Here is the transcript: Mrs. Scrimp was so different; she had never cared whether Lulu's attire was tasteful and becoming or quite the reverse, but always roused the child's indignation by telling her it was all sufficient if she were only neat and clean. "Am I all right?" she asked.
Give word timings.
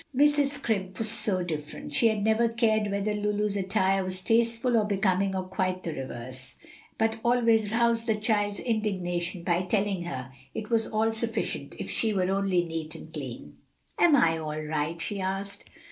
Mrs. 0.17 0.47
Scrimp 0.47 0.97
was 0.97 1.11
so 1.11 1.43
different; 1.43 1.93
she 1.93 2.07
had 2.07 2.23
never 2.23 2.49
cared 2.49 2.89
whether 2.89 3.13
Lulu's 3.13 3.55
attire 3.55 4.03
was 4.03 4.23
tasteful 4.23 4.75
and 4.75 4.89
becoming 4.89 5.35
or 5.35 5.43
quite 5.43 5.83
the 5.83 5.93
reverse, 5.93 6.55
but 6.97 7.19
always 7.23 7.69
roused 7.69 8.07
the 8.07 8.15
child's 8.15 8.59
indignation 8.59 9.43
by 9.43 9.61
telling 9.61 10.05
her 10.05 10.31
it 10.55 10.71
was 10.71 10.87
all 10.87 11.13
sufficient 11.13 11.75
if 11.77 11.87
she 11.87 12.13
were 12.15 12.31
only 12.31 12.63
neat 12.63 12.95
and 12.95 13.13
clean. 13.13 13.57
"Am 13.99 14.15
I 14.15 14.39
all 14.39 14.63
right?" 14.63 14.99
she 14.99 15.21
asked. 15.21 15.65